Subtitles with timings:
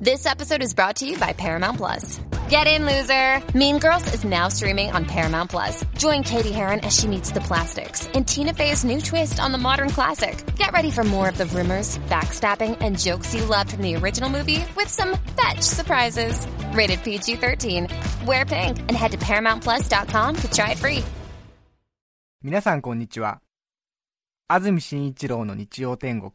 [0.00, 2.20] This episode is brought to you by Paramount Plus.
[2.48, 3.42] Get in, loser!
[3.58, 5.84] Mean Girls is now streaming on Paramount Plus.
[5.98, 9.58] Join Katie Heron as she meets the plastics in Tina Fey's new twist on the
[9.58, 10.44] modern classic.
[10.56, 14.30] Get ready for more of the rumors, backstabbing, and jokes you loved from the original
[14.30, 16.46] movie with some fetch surprises.
[16.72, 17.88] Rated PG 13.
[18.26, 21.04] Wear pink and head to ParamountPlus.com to try it free.
[22.42, 23.40] 皆さんこんにちは。
[24.46, 26.32] 安住紳一郎の日曜天国、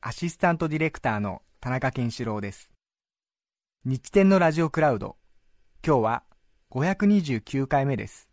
[0.00, 2.67] アシスタントディレクターの田中健志郎です。
[3.85, 5.15] 日天のラジオクラウド、
[5.87, 6.23] 今日は
[6.69, 8.27] 529回目です。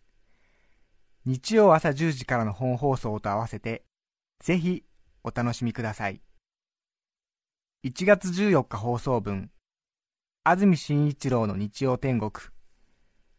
[1.25, 3.85] 日曜朝10時からの本放送と合わせて、
[4.43, 4.83] ぜひ
[5.23, 6.21] お楽しみください。
[7.85, 9.53] 1月14日放送分、
[10.43, 12.33] 安住紳一郎の日曜天国、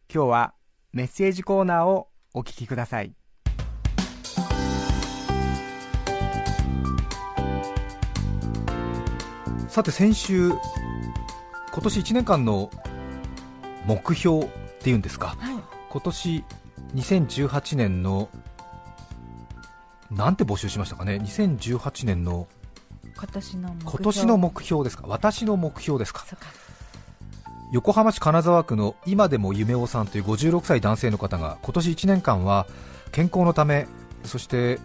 [0.10, 0.54] 今日は
[0.94, 3.14] メッセージコーナーをお聞きください。
[9.68, 10.54] さて先週、
[11.78, 12.72] 今年1年間の
[13.86, 14.50] 目標っ
[14.82, 15.56] ていうんですか、はい。
[15.92, 16.44] 今年
[16.96, 18.30] 2018年の
[20.10, 22.48] なんて募集しましたかね、2018年の
[23.16, 26.26] 今年の今年の目標ですか、私の目標ですか、
[27.72, 32.66] 横浜市金沢区の今でも夢尾さんという56歳男性の方が今年1年間は
[33.12, 33.86] 健康のため、
[34.24, 34.80] そして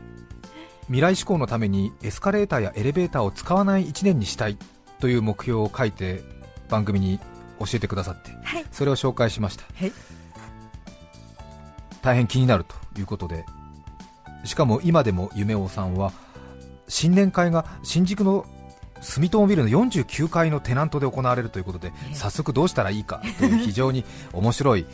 [0.88, 4.58] 未来志向のためにエスカレーターやエレベーターを使わない1年にしたい
[5.00, 6.41] という目標を書いて
[6.72, 7.20] 番組に
[7.60, 8.64] 教えてくださってはい。
[8.72, 9.64] それを紹介しました。
[9.74, 9.92] はい。
[12.00, 13.44] 大変気になるということで
[14.44, 16.12] しかも今でも夢尾さんは
[16.88, 18.44] 新年会が新宿の
[19.00, 24.86] 住友ビルの49階のテナントで行われるということで早速どうしたらいいかという非常に面白い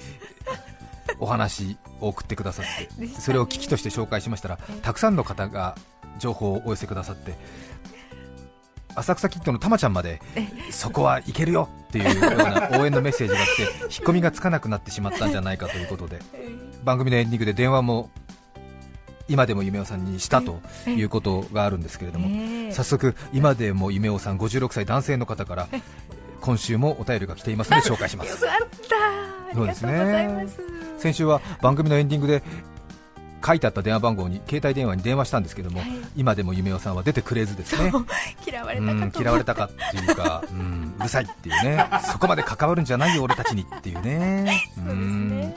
[1.19, 5.77] お話を送ってくださってそれを危機として紹介しましたらたくさんの方が
[6.19, 7.35] 情報をお寄せくださって
[8.99, 10.21] 浅草キッドのたまちゃんまで
[10.71, 11.69] そこはいけるよ。
[11.89, 13.71] っていうような応援のメッセージが来て 引っ
[14.05, 16.19] 込みがつかなくなってしまったんじゃないかということで
[16.85, 18.11] 番組のエンディングで電話も
[19.27, 22.73] 今でも夢尾さんにしたということがあるんですけれども、ええ。
[22.73, 25.69] 早速、今でも夢尾さん56歳男性の方から
[26.41, 28.45] 今週もお便りが来ていますので紹介します。
[28.45, 28.97] よかった。
[28.97, 30.59] ありそうですがとうございねます。
[30.99, 32.43] 先週は番組のエンディングで
[33.45, 35.91] 書いてあった電話番号に携帯電話に電話したんですけども、はい。
[36.17, 37.93] 今でも夢尾さんは出てくれずですね。
[38.47, 39.23] 嫌われうんたかと。
[39.23, 41.87] 嫌われたかっていうか、うん、うるさいっていうね。
[42.11, 44.61] そこまで関わるんじゃないよ俺たちにっていうね。
[44.75, 45.57] そうですね。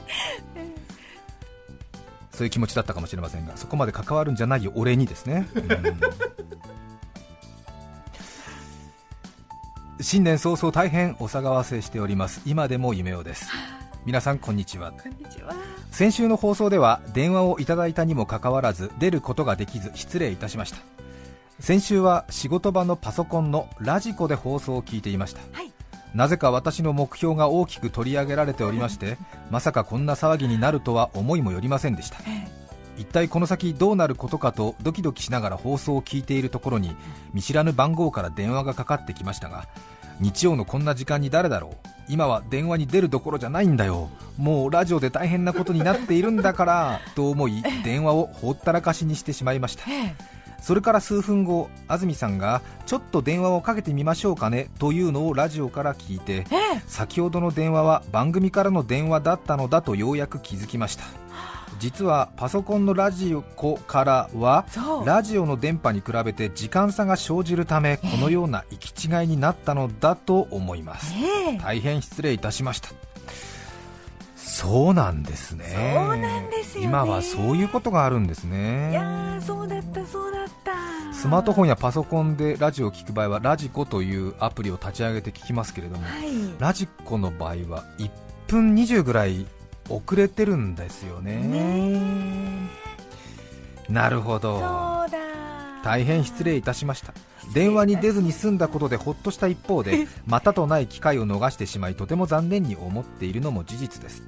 [2.31, 6.00] そういう気持ちだったかもしれませんがそこまで関わるんじゃないよ俺にですね、うん。
[10.02, 12.42] 新年早々大変お騒がせしております。
[12.46, 13.48] 今でも夢をです。
[14.06, 14.92] 皆さんこんにちは。
[14.92, 15.53] こんにちは
[15.91, 20.78] 先週の放送では電話をいただいたにもかかわらず出ることができず失礼いたしました。
[21.59, 25.41] 先週は仕事場のパソコンのラジコで放送を聞いていました。
[25.51, 25.72] はい。
[26.16, 29.18] なぜか私の目標が大きく取り上げられておりまして
[29.50, 32.18] まさかこんな騒ぎになるとは思いもよりませんでした。
[32.97, 36.96] 一体この先どうなることかとドキドキしながら放送を聞いているところに
[37.34, 39.68] 見知らぬ番号から電話がかかってきましたが
[40.22, 41.74] 日曜のこんな時間に誰だろう？
[42.08, 44.09] 今は電話に出るどころじゃないんだよ。
[44.38, 49.84] もうラジオで大変なことになっているんだからと思い電話をほったらかしにしてしまいました。
[50.62, 56.82] それから数分後安住さんがちょっと電話をかけてみましょうかねというのをラジオから聞いてええ。
[56.88, 61.04] 先ほどの電話は番組からの電話だったのだとようやく気づきました。
[61.80, 64.66] 実はパソコンのラジコからは
[65.04, 71.16] ラジオの電波に比べて時間差が生じるためこのような行き違いになったのだと思います。
[71.16, 71.58] ええ。
[71.58, 72.90] 大変失礼いたしました
[74.44, 75.94] そうなんですね。
[75.96, 76.88] そうなんですよね。
[76.88, 78.91] 今はそういうことがあるんですね。
[78.91, 81.13] いやーそうだったそうだった。
[81.13, 86.31] スマートフォンやパソコンでラジオを聞く場合はラジコというアプリを立ち上げて聞きますけれども、はい。
[86.59, 88.09] ラジコの場合は1
[88.47, 89.46] 分20ぐらい
[89.90, 91.35] 遅れてるんですよね。
[91.38, 92.81] ね
[93.90, 95.31] なるほえそうどだ
[95.84, 97.14] 大変失礼いたしました。
[97.53, 104.24] 電話に出ずに済んだことでほっとした一方でまたとない機会を逃してしまいとても残念に思っているのも事実です。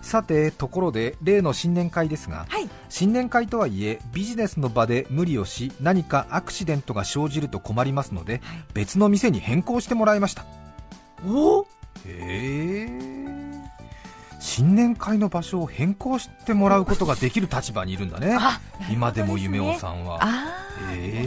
[0.00, 2.68] さてところで例の新年会ですがはい。
[2.88, 8.40] 新年会とはいえビジネスの場で無理をし何かアクシデントが生じると困りますので
[8.72, 10.46] 別の店に変更してもらいました。
[11.26, 11.62] お？
[11.62, 12.88] へえ。
[14.40, 18.36] 新年会の場所を変更してもらうことができる立場にいるんだね。
[18.38, 18.60] あ
[18.90, 20.20] 今でも夢尾さんは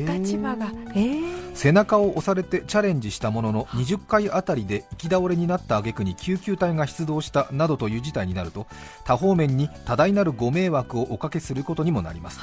[0.10, 8.68] お立場がええ背中を押されてチャレンジしたものの20回あたりで行き倒れになった挙句に救急隊が出動したなどという事態になると
[9.04, 12.40] 多方面に多大なるご迷惑をおかけすることにもなります。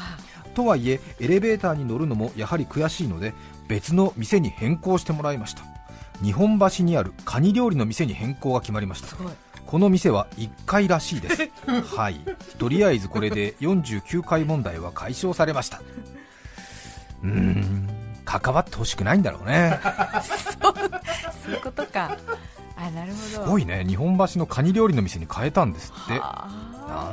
[0.55, 3.33] とはいえエレベーターに乗るのもやはり悔しいので
[3.69, 5.63] 別の店に変更してもらいました。
[6.23, 9.17] 日本橋にあるカニ料理の店に変更が決まりました。
[9.67, 11.51] この店は1階らしいです。
[11.97, 12.21] はい。
[12.59, 15.81] とりあえずこれで49階問題は解消されました
[17.23, 17.89] うーん。
[18.25, 19.81] 関わってほしくないんだろうね。
[21.43, 22.17] そういうことか。
[22.77, 23.17] あなるほど。
[23.17, 23.85] すごいね。
[23.87, 26.19] 日本橋のカニ料理の店に変えたんですって。
[26.19, 26.49] は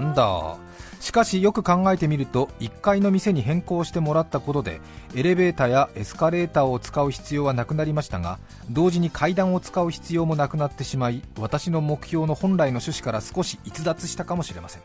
[0.01, 0.57] なんだ。
[1.05, 4.81] しかしよく考えてみると1階の店に変更してもらったことで
[5.13, 8.39] エレベーターやエスカレーターを使う必要はなくなりましたが
[8.71, 14.81] 同時に階段を使う必要もなくなってしまい私の目標の本来の趣旨から少し逸脱したかもしれません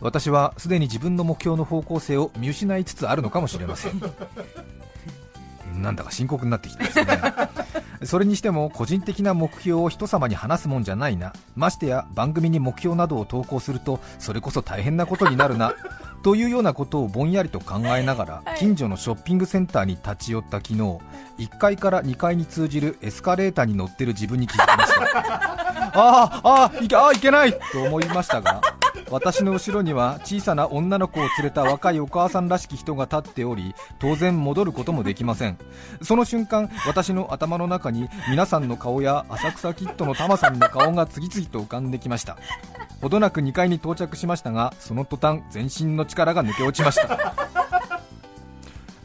[0.00, 4.00] 私はすでに自分の目標の方向性を見失いつつあるのかもしれません。
[5.82, 7.06] なんだか深刻になってきてますね。
[8.04, 11.32] それにしても個人的な目標を人様に話すもんじゃないな。
[11.56, 15.74] ましてや番組に目標などを投稿するとそれこそ大変なことになるな。
[16.22, 18.58] というようなことをぼんやりと考えながらはい。
[18.58, 20.74] 近所のショッピングセンターに立ち寄った昨日
[21.38, 25.02] 1階から2階に通じるエスカレーターに乗ってる自分に気づきました。
[25.94, 28.60] ああああいけないと思いましたが
[29.10, 35.58] 私の後ろには小さな女の子を連れた若いお母さんらしき人が立っており当然戻ることもできません。
[36.02, 42.36] その瞬間私の頭の中に皆さんの顔や浅草キッドのタマさんの顔が次々と浮かんできました。
[43.00, 47.57] ほどなく2階に到着しましたがその途端全身の力が抜け落ちました。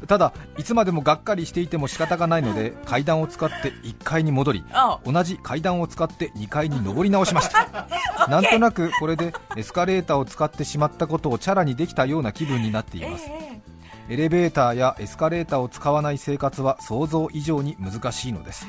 [0.07, 7.87] ただいつまでもがっかりしていても仕方がないので 階段を使って1階に戻りあ同じ階段を使って2階に上り直しました。
[8.29, 13.25] なんとなくこれでエスカレーターを使ってしまったことをチャラにできたような気分になっています。
[13.29, 13.61] え
[14.09, 18.67] エレベーターやエスカレーターを使わない生活は想像以上に難しいのです。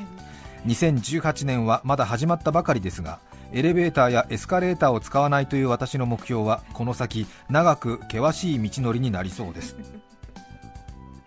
[0.66, 3.18] 2018年はまだ始まったばかりですが
[3.52, 9.76] エレベーターやエスカレーターを使わないという私の目標はこの先長く険しい道のりになりそうです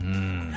[0.02, 0.54] うーん。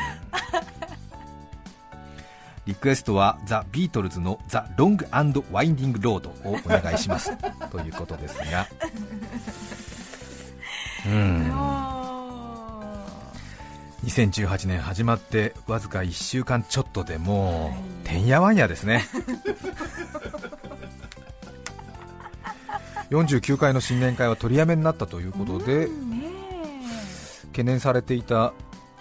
[2.66, 5.06] リクエストはザ・ビートルズのザ・ロング
[5.50, 7.37] ワインディング・ロードをお願いします。
[7.72, 8.66] ということですが。
[11.06, 11.50] うーん。
[11.52, 11.87] あ
[14.04, 17.75] 2018年始まってわずか1週間ちょっとでもう、はい。
[18.04, 19.04] てんやわんやですね。
[23.10, 25.88] 49回の新年会は取りやめになったということで、
[27.46, 28.52] 懸念されていた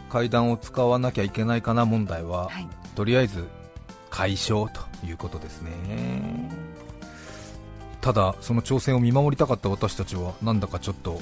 [0.09, 2.67] 階段を使わなきゃいけないかな問題は、はい。
[2.95, 3.47] とりあえず
[4.09, 5.71] 解消ということですね。
[8.01, 11.21] ただその挑戦を見守りたかった私たちはなんだかちょっとはい。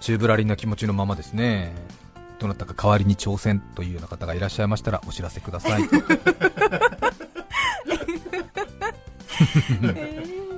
[0.00, 1.74] 宙ぶらりんな気持ちのままですね。
[2.38, 5.82] どなたか代わりに挑戦というような方がいらっしゃいましたらお知らせください。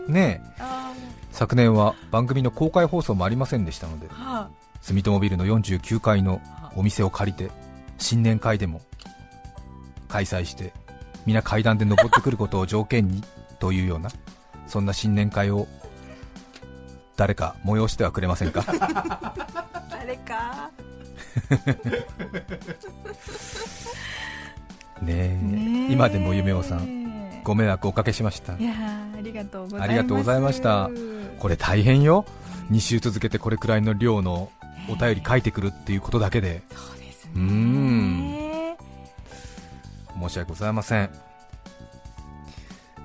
[0.09, 0.53] ねえ。
[0.59, 0.93] あ
[1.39, 4.49] 昨年は番組の公開放送もありませんでしたのでーは
[4.89, 6.41] 住友ビルの49階の
[6.77, 7.51] お店を借りて
[7.99, 8.81] 新年会でも
[10.09, 10.73] 開催して
[11.27, 13.23] 皆階段で登ってくることを条件に
[13.59, 14.11] というような
[14.67, 15.67] そんな新年会を
[17.17, 18.65] 誰か催してはくれませんか？
[18.69, 19.35] あ
[19.91, 20.71] 誰か？
[25.03, 25.89] ねえ。
[25.93, 28.57] 今でも夢をさんご迷惑おかけしました。
[28.57, 29.85] いやーありがとうございます。
[29.85, 30.91] ありがとうございました。
[31.39, 32.25] これ大変よ。
[32.71, 34.51] 2週続けてこれくらいの量の
[34.89, 36.63] お便り書いてくるっていうことだけで。
[36.71, 37.33] そうですね。
[37.35, 38.39] うーん。
[40.29, 41.11] 申し訳ございません。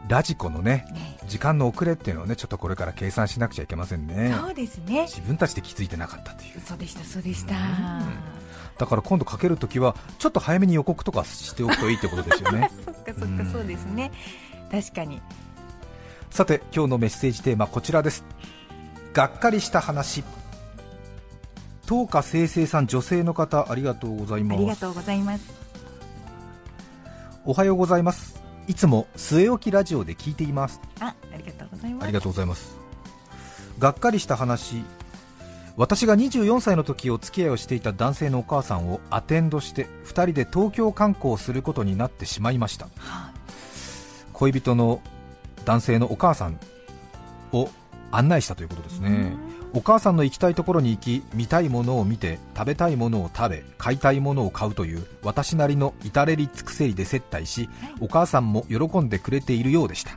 [0.07, 4.36] ラジコのねね時間の遅れっていうのをねちょっとこれから計算しなくちゃいけませんね。
[4.38, 5.08] そうですね。
[5.08, 6.60] 自分たちで気づいてなかったという。
[6.60, 7.55] そうでしたそうでした。
[8.77, 12.69] だから今度かけるときはちょっと早めに予告とかしておくといいってことですよね。
[12.86, 14.12] そっかそっかそうですね。
[14.72, 15.22] 確かに。
[16.29, 18.25] さて今日のメッセージテーマこちらです。
[19.13, 20.24] がっかりした話
[21.88, 24.58] 東花生成さん女性の方ありがとうございます。
[24.58, 25.54] ありがとうございます。
[27.46, 28.42] おはようございます。
[28.68, 30.80] いつも据え置きラジオで聞いています。
[31.00, 32.04] あありがとうございます。
[32.04, 32.78] ありがとうございます。
[33.80, 34.84] がっかりした話。
[35.75, 42.88] 私が24歳の時お付き合いをしていた男性のお母さんをアテンドして2人で東京観光をすることになってしまいました。
[42.98, 43.34] は
[44.34, 45.02] 恋人の
[45.66, 46.60] 男性のお母さん
[47.52, 47.70] を
[48.12, 49.36] 案内したということですね
[49.74, 60.12] お母さんの行きたいところに行き見たいものを見て食べたいものを食べ買いたいものを買うという私なりの至れり尽くせりで接待しお母さんも喜んでくれているようでした。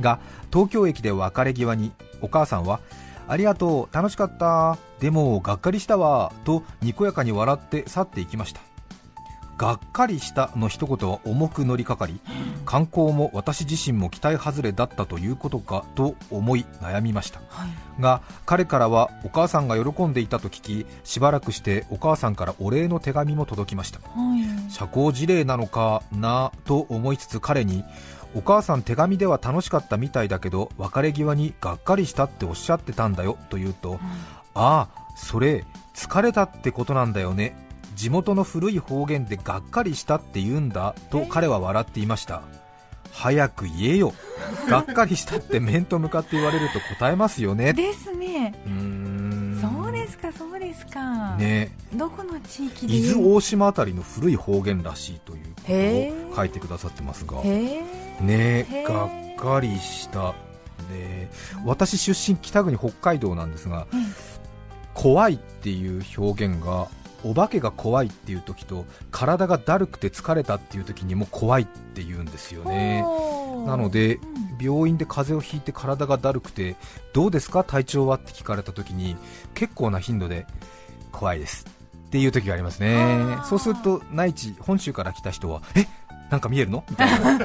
[0.00, 0.18] が
[0.52, 2.80] 東京駅で別れ際にお母さんは
[3.28, 8.60] ありがとう楽しかったでもがっかりしたわとにこやかに笑って去っていきました
[9.56, 12.20] がっかりしたの一言は重く乗りかかり
[12.64, 17.40] 観光も私自身も期待外れだったということかと思い悩みました。
[17.48, 17.68] はい。
[18.00, 24.00] が彼からはお母さんが喜んでいたと聞きしばらくしてお母さんからお礼の手紙も届きました。
[24.00, 24.72] はい。
[24.72, 27.84] 社交辞令なのかなと思いつつ彼に
[28.34, 33.98] お母さん手紙では楽しかったみたいだけど別れ際にがっかりしたっておっしゃってたんだよと言うと、
[34.54, 37.65] ああそれ疲れたってことなんだよね
[37.96, 42.42] 地元の古い方言でがっかりしたって言うんだと彼は笑っていました。
[43.10, 44.12] 早く言えよ。
[44.68, 47.72] がっかりしたって面と向かって言われると答えますよね。
[47.72, 48.54] ですね。
[48.66, 49.58] うーん。
[49.58, 51.34] そうですかそうですか。
[51.36, 51.72] ね。
[51.94, 52.96] どこの地域で？
[52.98, 57.42] 伊豆大島あたりの古い方言らしいということへを書いてくださってますが。
[57.42, 60.34] ねがっかりした。
[60.92, 61.30] ね。
[61.64, 63.86] 私出身北国北海道なんですが、
[64.92, 66.88] 怖いっていう表現が
[67.28, 73.04] お化けが怖いっていう時と体がだるくて疲れたっていう時にも怖いって言うんですよね。
[73.66, 74.20] なので
[74.60, 76.76] 病院で風邪をひいて体がだるくて
[77.12, 77.64] どうですか？
[77.64, 79.16] 体調はって聞かれた時に
[79.54, 80.46] 結構な頻度で
[81.10, 81.66] 怖いです
[82.06, 83.38] っていう時がありますね。
[83.44, 85.86] そうすると内地本州から来た人はえ
[86.30, 86.84] なんか見えるの？
[86.88, 87.38] みたいな。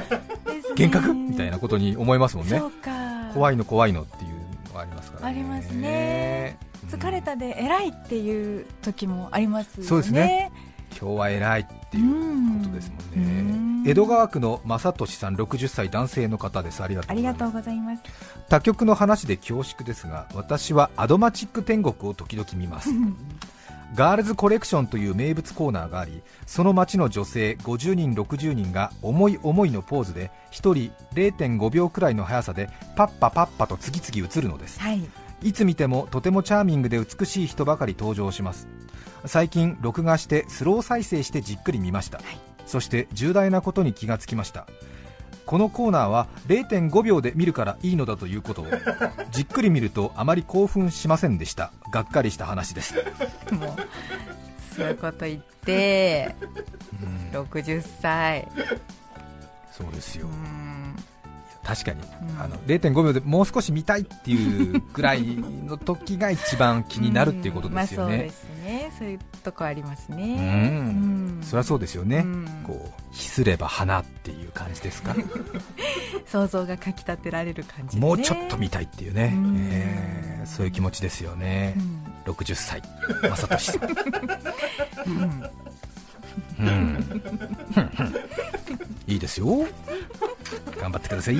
[0.76, 1.12] 幻覚？
[1.12, 2.62] みたいなことに思いますもんね。
[3.34, 4.30] 怖いの怖いのっていう
[4.68, 5.40] のがありますからね。
[5.40, 9.88] ありますね疲れたで偉いっていう時もありますよね。
[9.88, 10.52] そうですね。
[11.00, 13.90] 今日は偉いっていうことですもんね、うん。
[13.90, 16.82] 江戸川区の正俊さん60歳男性の方です。
[16.82, 17.28] ありがとうございます。
[17.28, 18.02] ありがとうございます。
[18.48, 22.90] 他局の話で恐縮ですが私はアドマチック天国を時々見ます。
[23.94, 30.72] ガールズコレクションという名物コーナーがありその街の女性50人60人が思い思いのポーズで1人
[31.12, 34.80] 0.5秒くらいの速さでパッパパッパと次々映るのです。
[34.80, 35.02] はい
[35.42, 38.68] いつ見てもとてもチャーミングで美しい人ばかり登場します。
[39.26, 42.20] 最近録画してスロー再生してじっくり見ました、
[42.66, 44.66] そして重大なことに気がつきました。
[45.46, 48.66] このコーナーは0.5秒で見るからいいのだということを
[49.32, 51.72] じっくり見るとあまり興奮しませんでした。
[51.90, 52.94] がっかりした話です。
[53.52, 56.34] もうそういうこと言って
[57.32, 58.48] 60歳。
[59.72, 60.26] そうですよ。
[60.26, 60.94] うん
[61.64, 62.40] 確かに、うん。
[62.40, 68.16] あの0.5秒でもう少し見たいっていうぐらいの時が一番気になるっていうことですよね。
[68.16, 68.92] まあそうで、すね。
[68.98, 70.24] そういうとこありますね。
[70.24, 71.36] うん。
[71.36, 71.42] うん。
[71.42, 72.46] そりゃそうですよね、うん。
[72.64, 75.14] こうひすれば花っていう感じですか。
[76.26, 78.02] 想像がかきたてられる感じね。
[78.02, 79.56] もうちょっと見たいっていうね、うん。
[79.70, 81.76] えーそういう気持ちですよね、
[82.24, 82.82] 60歳。
[83.22, 83.90] 正俊さん。
[85.06, 85.50] うん
[86.58, 87.04] うん。
[89.06, 89.66] いいですよ。
[90.80, 91.36] 頑張ってください。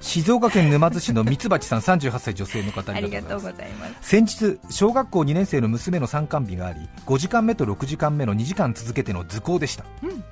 [0.00, 4.08] 静岡県沼津市のミツバチさん38歳女性の方ありがとうございます。
[4.08, 10.24] 先日小学校2年生の娘の参観日があり5時間目と6時間目の2時間続けての図工でした、うん。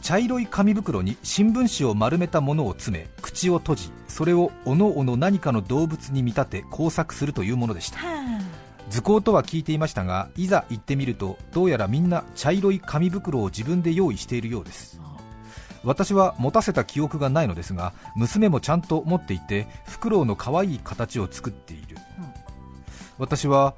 [0.00, 7.98] 茶色い紙袋に新聞紙を丸めたものを詰め口を閉じそれをおのおの何かの動物に見立て工作するというものでした。
[7.98, 8.41] は
[8.92, 15.00] 図工とは聞いていましたがいざ行ってみるとどうやらみんな茶色い紙袋を自分で用意しているようです。
[15.82, 22.32] 私は持たせた記憶がないのですが娘もちゃんと持っていてフクロウの可愛い形を作っている、うん
[23.18, 23.74] 私は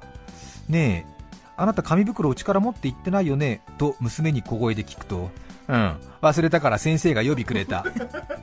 [0.67, 3.61] ねえあなた紙袋うちから持って行ってないよね？
[3.77, 5.31] と娘に小声で聞くと
[5.69, 7.85] うん忘れたから先生が呼びくれた。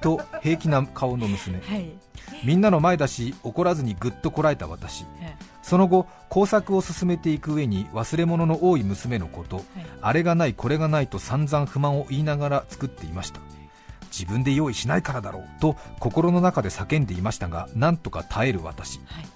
[0.01, 1.59] と平気な顔の娘。
[1.59, 1.93] あはい。
[2.45, 5.05] みんなの前だし怒らずにぐっとこらえた私
[5.63, 9.65] その後工作を進めていく上に忘れ物の多い娘のこと、
[10.01, 13.41] あれがないこれがないと散々不満を言いながら作っていました。
[14.13, 19.01] 自分で用意しないからだろうと心の中で叫んでいましたがなんとか耐える私。
[19.07, 19.27] はい。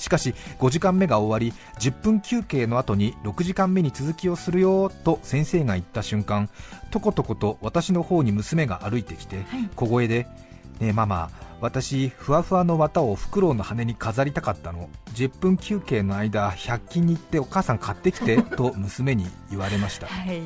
[0.00, 6.48] しかし5時間目が終わり10分休憩の後に6時間目に続きをするよと先生が言った瞬間
[6.90, 9.44] とことこと私の方に娘が歩いてきて、はい。
[9.74, 10.26] 小声で
[10.80, 14.88] 「ねえママ私ふわふわの綿をフクロウの羽に飾りたかったの。
[15.14, 20.06] 10分休憩の間100均に行ってお母さん買ってきて」 と娘に言われました。
[20.06, 20.40] はい。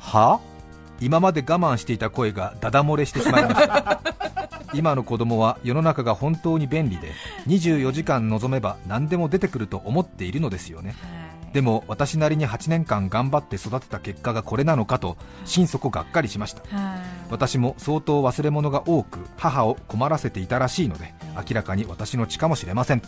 [0.00, 0.40] は？
[1.00, 4.00] 今まで我慢していた声がダダ漏れしてしまいました。
[4.74, 7.12] 今の子供は世の中が本当に便利で
[7.46, 10.96] 24時間望めば何でも出てくると思っているのですよね。
[11.52, 16.62] でも私なりに8年間頑張って育てた結果がこれなのかと心底がっかりしました。
[16.76, 23.02] はい私も相当忘れ物が多く母を困らせていたらしいので明らかに私の血かもしれません。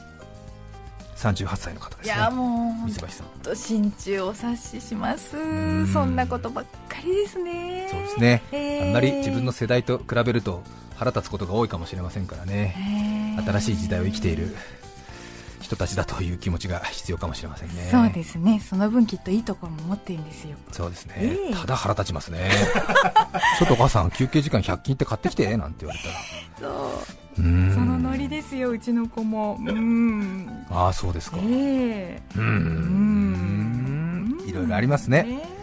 [1.14, 2.14] 38歳の方ですね。
[2.16, 3.26] いやもう本水橋さん。
[3.44, 5.36] 当心中お察しします。
[5.36, 5.86] ん。
[5.86, 7.88] そんなことばっかりですね。
[7.88, 8.42] そうですね、
[8.82, 10.64] あんまり自分の世代と比べると
[10.96, 13.38] 腹立つことが多いかもしれませんからね。
[13.46, 14.56] 新しい時代を生きている
[15.66, 17.88] 人たちだという気持ちが必要かもしれませんね。
[17.90, 18.60] そうですね。
[18.60, 20.56] その分きっといいところも持ってるんですよ。
[20.70, 21.54] そうですね、ええ。
[21.54, 22.50] ただ腹立ちますね。
[23.58, 26.70] ちょっとお母さん休憩時間100均って買ってきてなんて言われたら。
[26.70, 27.04] そ
[27.38, 27.42] う。
[27.42, 29.58] うーんそのノリですようちの子も。
[29.60, 30.66] うん。
[30.70, 31.38] ああそうですか。
[31.40, 32.22] ええ。
[32.36, 33.66] うーん。
[34.46, 35.55] いろいろありますね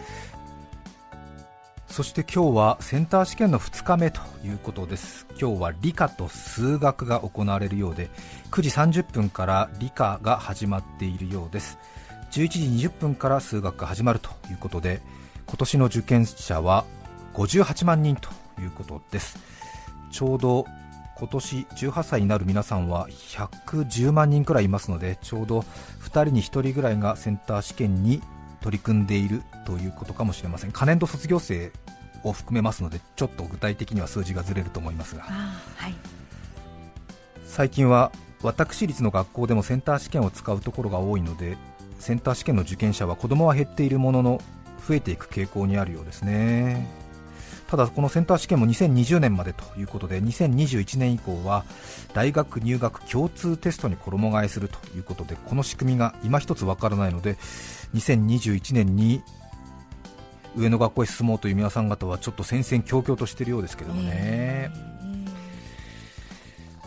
[1.88, 5.26] そして今日はセンター試験の2日目ということです。
[5.40, 8.10] 今日は理科と数学が行われるようで
[8.50, 11.78] 9時30分から理科が始まっているようです。
[12.32, 15.00] 11時20分から数学が始まるということで
[15.46, 16.84] 今年の受験者は
[17.34, 18.28] 58万人と
[18.60, 19.38] いうことです。
[20.10, 20.66] ちょうど
[21.16, 25.60] 今年18歳になる皆さんは110万人くらいいますのでちょうど
[26.00, 28.20] 2人に1人ぐらいがセンター試験に
[28.64, 30.72] 取り組んでいるということかもしれません。
[30.72, 31.70] 可年度卒業生
[32.22, 35.94] を含めますのでちょっと具体的には数字がずれると思いますが、はい、
[37.44, 38.10] 最近は
[38.42, 41.58] 私立の学校でもセンター試験を使うところが多いので
[41.98, 44.40] センター試験の受験者は子供は減っているものの
[44.88, 46.88] 増えていく傾向にあるようですね
[47.68, 51.64] ただこのセンター試験も2020年までということで2021年以降は
[52.12, 57.36] 大学入学共通テストに衣替えするということでこの仕組みが今一つわからないので
[57.94, 59.22] 2021年に
[60.56, 64.70] 上の学校へ進もうという皆さん方はちょっと戦々恐々としているようですけどもね、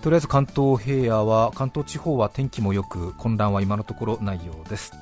[0.02, 4.94] とりあえず関東平野は関東地方は天気もよく混乱は今のところないようです。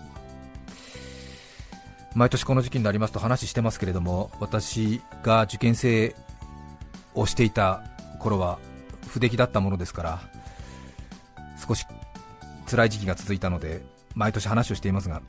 [2.15, 6.15] 毎年この時期になりますと話してますけれども私が受験生
[7.13, 7.83] をしていた
[8.19, 8.57] 頃は
[9.07, 10.19] 不出来だったものですから
[11.67, 11.85] 少し
[12.67, 13.83] 辛い時期が続いたので
[14.15, 15.21] 毎年話をしていますが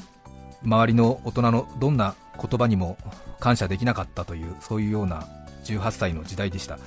[0.62, 2.96] 周りの大人のどんな言葉にも
[3.40, 5.26] 感謝できなかったというそういうような
[5.64, 6.78] 18歳の時代でした。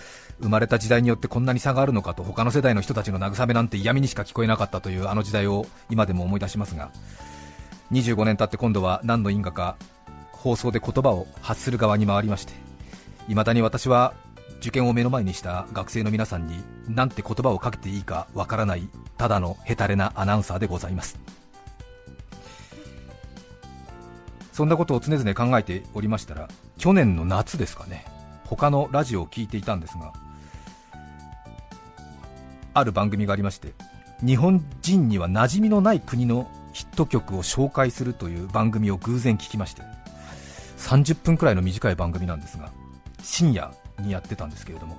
[0.41, 6.91] 生まれた時代によってこんなに差があるのかと他の世代の人たちの慰めなんて嫌味にしか聞こえなかったというあの時代を今でも思い出しますが
[7.91, 9.77] 25年経って今度は何の因果か
[10.31, 12.53] 放送で言葉を発する側に回りまして
[13.27, 14.13] 未だに私は
[14.59, 21.19] 受験を目の前にした学生の皆さんになんて言葉をかけていいかわからないただのヘタレなアナウンサーでございます。
[24.59, 28.03] そんなことを常々考えておりましたら去年の夏ですかね
[28.43, 30.11] 他のラジオを聞いていたんですが
[32.73, 33.71] ある番組がありまして
[34.21, 39.81] 日本人には馴染みのない国のヒット曲を紹介するという番組を偶然聞きまして
[40.77, 42.71] 30分くらいの短い番組なんですが
[43.21, 44.95] 深夜にやってたんですけれども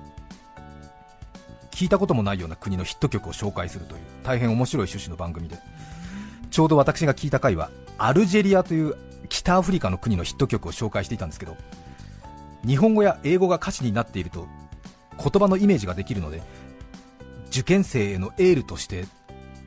[1.71, 5.57] 聞いたこともないような国のヒット曲を紹介するという大変面白い趣旨の番組で
[6.51, 8.95] ちょうど私が聞いた回はアルジェリアという
[9.27, 11.57] 北アフリカの国のヒット曲を紹介していたんですけど
[12.63, 14.47] 日本語や英語が歌詞になっていると
[15.17, 16.43] 言葉のイメージができるので
[17.47, 19.05] 受験生へのエールとして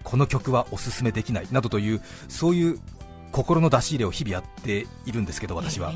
[0.05, 2.79] この曲はおすすめできないなどというそういう
[3.33, 5.93] 心の出し入れを日々やっているんですけど私は、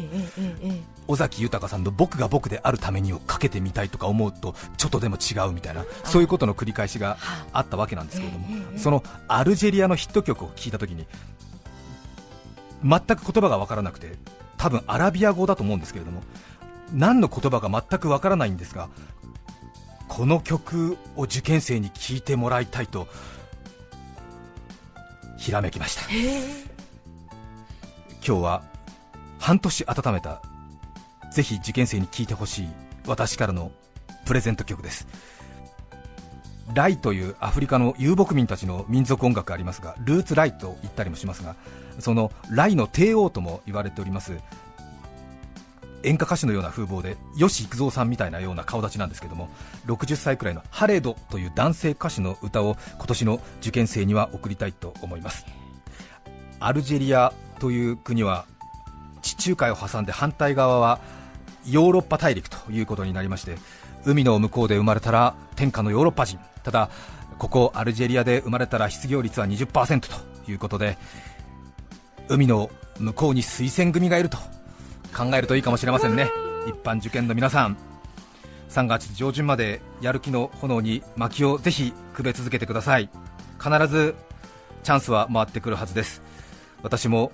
[1.07, 7.16] 尾崎豊さんの「僕が僕であるために」をかけてみたいとか思うとちょっとでも違うみたいなそういうことの繰り返しが
[7.53, 11.07] あったわけなんですけれども、そのアルジェリアのヒット曲を聴いたときに
[12.83, 14.16] 全く言葉が分からなくて
[14.57, 16.23] 多分アラビア語だと思うんですけれども
[16.92, 18.88] 何の言葉が全く分からないんですが
[20.09, 23.07] この曲を受験生に聴いてもらいたいと
[25.48, 26.02] ひらめきました。
[26.12, 26.20] 今
[28.20, 28.62] 日は
[29.38, 30.42] 半年温めた
[31.32, 32.68] ぜひ受験生に聴いてほしい
[33.06, 33.72] 私からの
[34.26, 35.08] プレゼント曲です。
[36.74, 41.56] ライというアフリカの遊牧民たちの民族音楽がありますがルーツライと言ったりもしますが
[41.98, 44.37] そのライの帝王とも言われております
[46.04, 49.48] 演歌歌手のような風貌で吉幾三さんみたいなような顔立ちなんですけども
[49.87, 55.46] 60歳くらいのハレードという男性歌手の歌を今年の受験生には送りたいと思います。
[56.61, 58.46] アルジェリアという国は
[59.22, 61.00] 地中海を挟んで反対側は
[61.66, 63.56] ヨーロッパ大陸ということになりまして
[64.04, 66.38] 海の向こうで生まれたら天下のヨーロッパ人。
[66.62, 66.90] ただ
[67.38, 70.98] ここアルジェリアで生まれたら失業率は20%ということで
[72.28, 74.58] 海の向こうに推薦組がいると。
[75.16, 76.31] 考えるといいかもしれませんね。
[76.66, 77.77] 一般受験の皆さん。
[78.68, 83.09] 3月上旬までやる気の炎に薪をぜひくべ続けてください。
[83.59, 84.14] 必ず
[84.83, 86.23] チャンスは回ってくるはずです。
[86.83, 87.33] 私も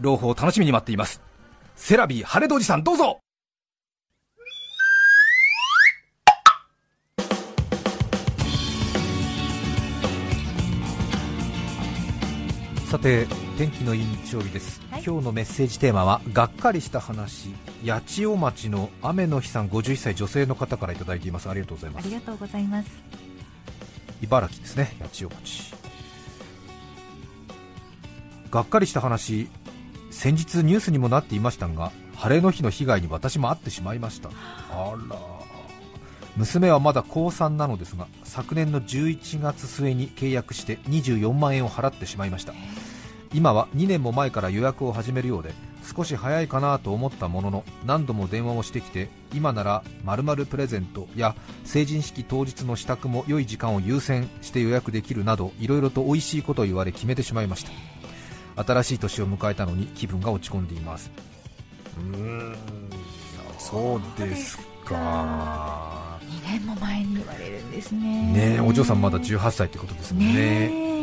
[0.00, 1.22] 朗報を楽しみに待っています。
[1.74, 3.20] セラビー晴れどじさんどうぞ。
[12.86, 13.26] さて
[13.58, 17.52] 天気のいい日曜日です、はい、今日のメッセージテーマはがっかりした話。
[17.84, 21.48] 八千代町の雨の日さん51歳女性の方からいただいています。
[21.48, 22.04] ありがとうございます。
[22.04, 22.88] ありがとうございます。
[24.22, 25.74] 茨城ですね八千代町。
[28.52, 29.48] がっかりした話
[30.12, 34.28] 先日ニュースにもなっていましたが晴れの日の被害に私も遭ってしまいました。
[34.70, 35.16] あら。
[36.36, 42.54] 娘はまだ高3なのですが昨年の11月末に契約して24万円を払ってしまいました
[43.32, 57.70] 今は2年も前から予約を始めるようで少し早いかなと思ったものの何度も電話をしてきて今なら〇〇プレゼントや成人式当日の支度も良い時間を優先して予約できるなどいろいろと美味しいことを言われ決めてしまいました。
[58.64, 61.10] 新しい年を迎えたのに気分が落ち込んでいます。
[61.96, 62.56] うーん。
[63.58, 66.18] そうですか。
[66.22, 68.32] 2年も前に言われるんですね。
[68.32, 70.68] ねえお嬢さんまだ18歳ってことですもんね。
[70.68, 70.97] ね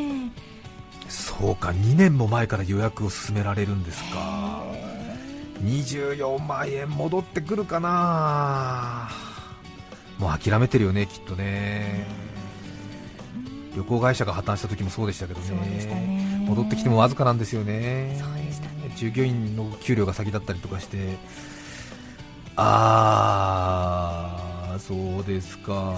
[1.40, 4.64] そうか2年も前から予約を進められるんですか。
[5.64, 9.10] 24万円戻ってくるかな。
[10.18, 12.06] もう諦めてるよねきっとね。
[13.76, 15.50] 旅行会社が破綻した時もそうでしたけどね。
[15.50, 16.46] ね。
[16.48, 18.18] 戻ってきてもわずかなんですよね。
[18.86, 18.94] ね。
[18.96, 21.18] 従業員の給料が先だったりとかして。
[22.56, 25.98] ああそうですか。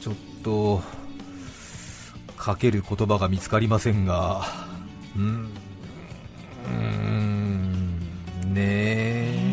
[0.00, 0.80] ちょっと
[2.38, 4.46] かける言葉が見つかりませんが。
[5.16, 5.50] うーん。
[6.64, 7.98] うーん。
[8.54, 9.48] ねえ。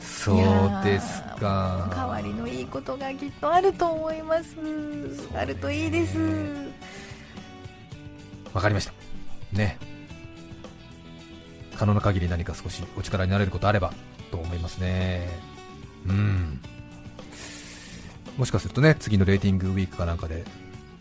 [0.00, 0.36] そう
[0.84, 1.90] ですか。
[1.94, 4.56] 代わりのいいことがきっとあると思います。
[5.34, 6.16] あるといいです。
[8.52, 8.92] わかりました。
[9.52, 9.78] ね。
[11.76, 13.92] 可能な限り何か少しお力になれることあれば
[14.30, 15.28] と思いますね。
[16.06, 16.60] うん。
[18.36, 20.44] もしかするとね次のレーティングウィークかなんかで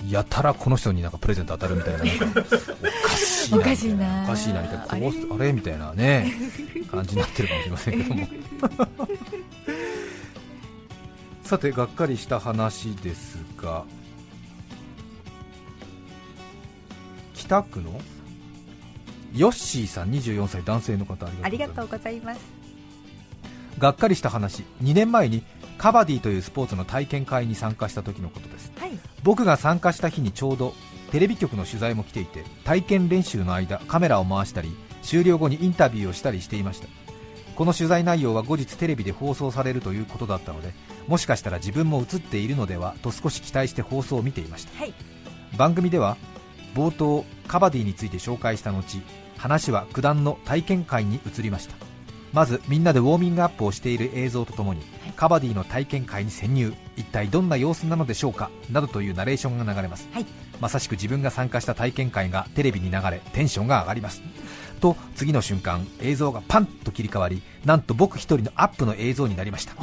[0.08, 4.24] やたらこの人になんかプレゼント当たるみたいななんかおかしいなおかしいな。
[4.24, 4.62] おかしいな。
[4.62, 4.86] みたいな。
[4.90, 5.54] あれこうあれ？
[5.54, 6.34] みたいなね
[6.90, 8.28] 感じになってるかもしれませんけども。
[11.44, 13.84] さてがっかりした話ですが
[17.34, 18.00] 北区の
[19.34, 22.40] ヨッシーさん24歳男性の方あありがとうございます。
[23.80, 24.64] がっかりした話。
[24.84, 25.44] 2年前に
[25.78, 28.49] カバディというスポーツの体験会に参加した時のこと
[29.24, 30.74] 僕が参加した日にちょうど
[31.12, 36.88] テレビ局の取材も来ていて体験練習の間カメラを回したり終了後にインタビューをしたりしていました。
[37.56, 40.74] この取材内容は後日テレビで放送されるということだったので
[41.08, 44.80] もしかしたら自分も映っているのではと少し期待して放送を見ていました。
[44.80, 44.94] はい。
[45.58, 46.16] 番組では
[46.74, 49.02] 冒頭カバディについて紹介した後
[49.38, 51.76] 話は九段の体験会に移りました。
[52.32, 54.82] まずみんなでウォーミングアップをしている映像とともに
[55.20, 56.74] カバディの体験会に潜入。
[56.96, 58.50] 一体どんな様子なのでしょうか？
[58.72, 60.26] などというナレーションが流れます、はい。
[60.62, 64.22] まさしく自分が参加した体験会がテレビに流れテンションが上がります。
[64.80, 69.74] と次の瞬間映像がパンと切り替わりなんと僕一人のアップの映像になりました。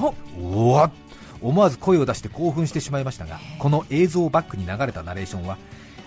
[0.40, 0.72] お。
[0.72, 0.90] わ
[1.42, 5.58] 思わず声を出して興奮してしまいましたがこの映像をバックに流れたナレーションは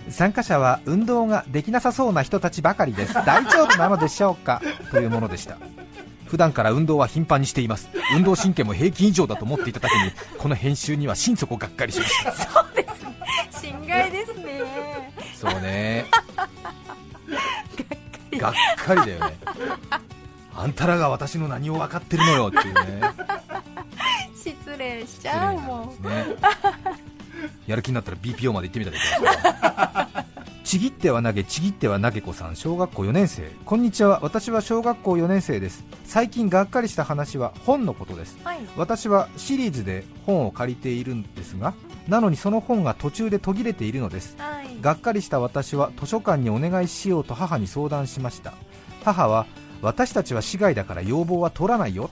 [0.08, 3.14] 参加者は運動ができなさそうな人たちばかりです。
[3.14, 4.60] 大丈夫なのでしょうか？
[4.90, 5.56] というものでした
[6.30, 7.88] 普段から運動は頻繁にしています。
[8.14, 12.32] 運動神経も平均以上だと思っていただけにこの編集には心底がっかりしました。
[13.50, 15.12] 心外ですね。
[15.34, 16.06] そうね。
[18.38, 19.00] がっかり。
[19.00, 19.36] だよね。
[20.54, 22.82] あんたらが私の何を分かってるのよっていうね。
[24.36, 26.04] 失礼しちゃうもん。
[26.08, 26.26] ね。
[27.66, 29.02] やる気になったら BPO まで行ってみたらいい
[29.34, 30.08] か？
[30.14, 30.24] ら
[30.70, 33.50] ちぎっては投げちぎっては投げ子さん小学校4年生。
[33.64, 34.20] こんにちは。
[34.22, 35.82] 私は小学校4年生です。
[36.04, 38.38] 最近がっかりした話は本のことです。
[38.44, 38.60] はい。
[38.76, 41.74] 私はシリーズで本を借りているんですが
[42.06, 44.36] なのにその本が途中で途切れているのです。
[44.38, 44.80] はい。
[44.80, 48.54] がっかりした私は図書館にお願いしようと母に相談しました。
[49.02, 49.46] 母は
[49.82, 52.10] 私たちは市外だから要望は取らないよ。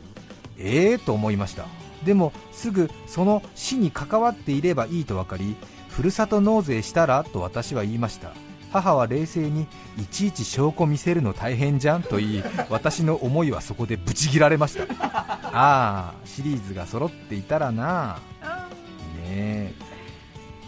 [0.58, 1.66] ええー、と思いました。
[2.04, 5.54] でもすぐその市に関わっていればいいと分かり
[5.88, 8.32] ふるさと納税したらと私は言いました
[8.72, 9.66] 母は冷静に
[9.98, 14.84] いちいち証拠見せるの大変じゃんと言い私の思いはそこでブチギられました。
[15.50, 18.18] ああシリーズが揃っていたらな。
[18.42, 19.72] ねえ。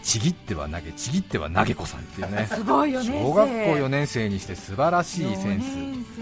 [0.02, 2.48] ちぎっては投げちぎっては投げ子さんっていうね。
[2.50, 6.20] すごいよね小学校4年生にして素晴らしいセンス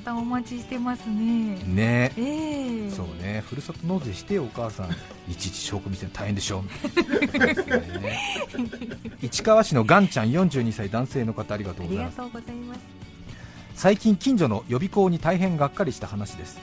[0.00, 1.58] またお待ちしてますね。
[1.66, 2.12] ね。
[2.16, 2.90] ええ。
[2.90, 3.44] そうね。
[3.46, 4.90] ふるさと納税してよお母さん
[5.30, 6.62] いちいち証拠見せるの大変でしょ。
[6.62, 6.70] ね
[9.20, 12.14] 市川市のガンちゃん42歳男性の方ありがとあうございます。
[12.14, 12.80] りがとうございます。
[13.74, 16.58] 最近近所の予備校に大変がっかりした話です。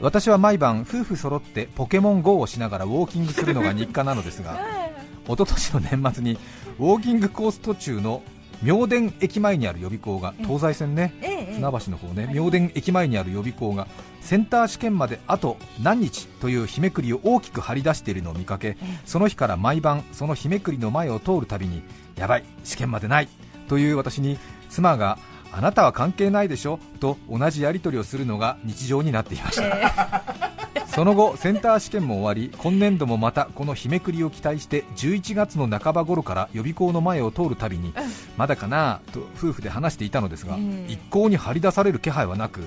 [0.00, 4.58] 私は毎晩夫婦揃ってポケモン GO をしながらウォーキングするのが日課なのですが
[5.28, 6.38] 一昨年の年末に
[6.78, 8.22] ウォーキングコース途中の
[8.62, 11.14] 明田駅前にある予備校が東西線ね
[11.54, 13.86] 船橋の方ね明田駅前にある予備校が
[14.20, 21.82] センター試験まであと何日という日めくりを大きく張り出しているのを見かけその日から毎晩その日めくりの前を通るたびに
[22.16, 23.28] やばい試験までない
[23.68, 25.18] という私に妻が
[25.52, 30.49] あなたは関係ないでしょと同じやり取りをするのが日常になっていました、
[30.94, 37.94] その後センター試験も終わり今年度もまたこの日めくりを期待して11月の半ば頃から予備校の前を通るたびに
[38.36, 42.66] まだかなと夫婦で話していたのですが、一向に張り出される気配はなく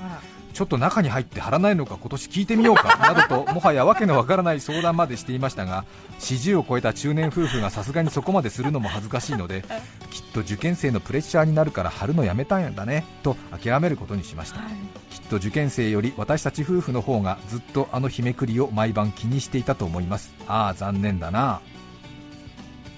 [0.53, 5.85] ちょっと中に入って貼らないのか今年聞いてみようか などともはやわけのわからない相談までしていましたが
[6.19, 9.65] 40を超えた中年夫婦がさすがにそこまでするのも恥ずかしいので
[10.11, 20.33] きっと受験生のプレッシャーになるから貼るのやめたんだねと諦めることにしました、はい、きっと受験生より私たち夫婦の方がずっとあの日めくりを毎晩気にしていたと思います。
[20.47, 21.61] ああ残念だな。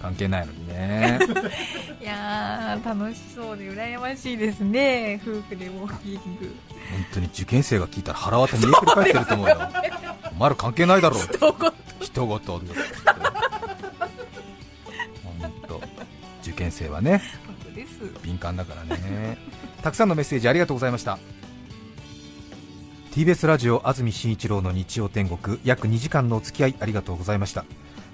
[0.02, 1.20] 関係ないのにね
[2.06, 5.20] いや楽しそうで羨ましいですね。
[5.26, 6.56] 夫婦でウォーキング。
[6.92, 9.58] 本当に受験生が聞いたら腹渡見えくり返ってると思うよ。
[10.30, 11.18] お前ら関係ないだろ。
[11.18, 11.20] う
[12.00, 12.62] 一言本
[15.68, 15.82] 当。
[16.44, 17.24] 受験生はね。
[18.22, 19.40] 敏感だからね。
[19.82, 21.18] たくさんのメッセージありがとうございました。
[23.14, 25.58] TBS ラジオ安住紳一郎の日曜天国。
[25.64, 27.66] 約2時間のお付き合いありがとうございました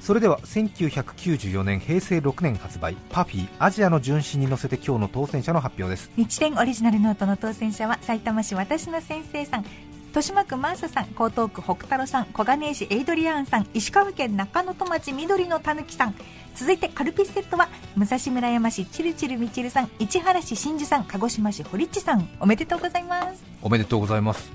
[0.01, 6.09] それでは1994年平成6年発売パフィーアジアの純真に乗せて今日の当選者の発表です。
[6.17, 9.65] 日天オリジナルノートの当選者は埼玉市私の先生さん
[10.07, 16.15] 豊島区マーサさん江東区北太郎さん小金井市エイドリアンさん石川県中野戸町緑のたぬきさん。
[16.55, 22.27] 続いてカルピスセットは武蔵村山市チルチルみちるさん市原市真珠さん鹿児島市堀地さん。
[22.39, 23.43] おめでとうございます。
[23.61, 24.51] おめでとうございます。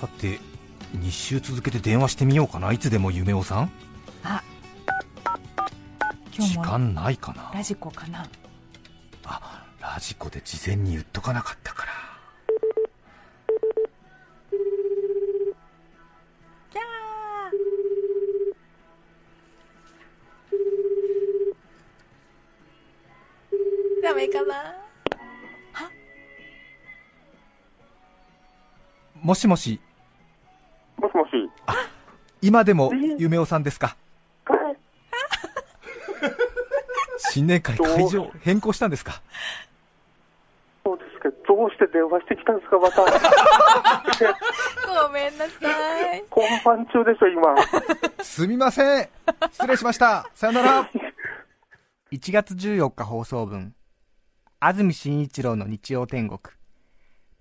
[0.00, 0.40] さて
[0.96, 2.72] 2週続けて電話してみようかな。
[2.72, 3.64] いつでも夢おさん。
[3.64, 3.89] あ
[6.40, 7.50] 時間ないかな。
[7.54, 8.26] ラジコかな。
[9.24, 11.92] あラジコで事前に言っとかなかったから。
[16.70, 24.02] キャー。
[24.02, 24.74] ダメかな。
[29.22, 29.78] もしもし。
[30.96, 31.30] もしもし。
[32.42, 33.96] 今でも夢おさんですか？
[37.32, 39.20] 新年会会場変更したんですか？
[40.82, 43.02] そうですけど、どうして電話してきたんですか、また。
[45.04, 46.24] ごめんなさい。
[46.30, 47.54] 本番中でしょ、今。
[48.24, 49.08] すみません。
[49.52, 50.26] 失礼しました。
[50.34, 50.90] さよなら。
[52.12, 53.74] 1月14日放送分、
[54.58, 56.40] 安住紳一郎の日曜天国、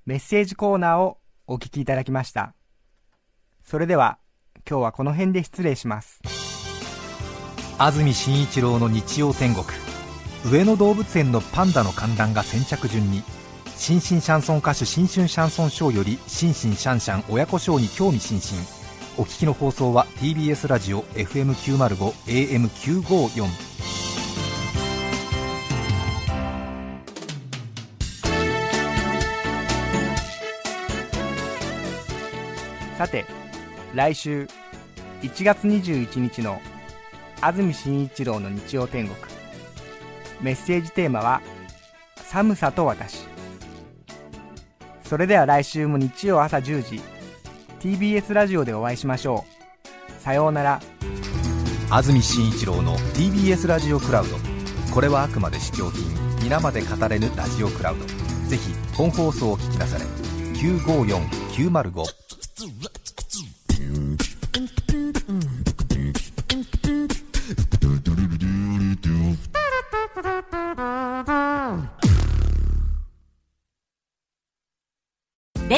[0.05, 2.53] メッセージコーナーをお聞きいただきました。
[3.63, 4.17] それでは、
[4.69, 6.19] 今日はこの辺で失礼します。
[7.81, 9.65] 安住紳一郎の日曜天国。
[10.51, 13.23] 上野動物園のパンダの観覧が先着順に
[13.77, 18.67] 新進シャンソン歌手新春シャンソンショーより新進シャンシャン親子ショーに興味津々。
[19.17, 23.47] お聞きの放送は TBS ラジオ FM905 AM954
[32.97, 33.25] さて
[33.95, 34.49] 来週
[35.21, 36.59] 1月21日の
[37.41, 39.17] 安住紳一郎の日曜天国。
[40.41, 41.41] メッセージテーマは
[42.17, 43.27] 寒さと私。
[45.03, 47.01] それでは来週も日曜朝10時
[47.79, 49.45] TBS ラジオでお会いしましょ
[50.09, 50.21] う。
[50.21, 50.81] さようなら。
[51.89, 54.37] 安住紳一郎の TBS ラジオクラウド。
[54.93, 56.03] これはあくまで試供品。
[56.43, 58.05] 皆まで語れぬラジオクラウド。
[58.49, 60.05] ぜひ本放送を聞きなされ。
[60.55, 62.03] 954905